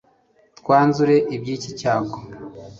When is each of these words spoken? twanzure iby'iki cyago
twanzure 0.59 1.15
iby'iki 1.35 1.71
cyago 1.79 2.17